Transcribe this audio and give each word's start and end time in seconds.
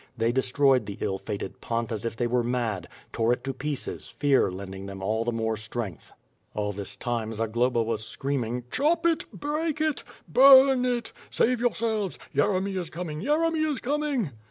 They 0.17 0.31
destroyed 0.31 0.87
the 0.87 0.97
ill 0.99 1.19
fated 1.19 1.61
pont 1.61 1.91
as 1.91 2.05
if 2.05 2.17
they 2.17 2.25
were 2.25 2.41
mad; 2.41 2.87
tore 3.11 3.33
it 3.33 3.43
to 3.43 3.53
pieces, 3.53 4.09
fear 4.09 4.49
lending 4.49 4.87
them 4.87 5.03
all 5.03 5.23
the 5.23 5.31
more 5.31 5.55
strength. 5.55 6.11
All 6.55 6.71
this 6.71 6.95
time 6.95 7.31
Zagloba 7.35 7.83
was 7.83 8.01
3creaming: 8.19 8.63
"Chop 8.71 9.05
it, 9.05 9.31
break 9.31 9.79
it! 9.79 10.03
Bum 10.27 10.85
it! 10.85 11.13
Save 11.29 11.59
yourselves! 11.61 12.17
Yeremy 12.33 12.79
is 12.79 12.89
coming! 12.89 13.21
Yeremy 13.21 13.71
is 13.73 13.79
coming!" 13.79 14.31